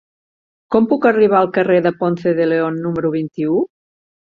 [0.75, 3.67] Com puc arribar al carrer de Ponce de León número vint-i-u?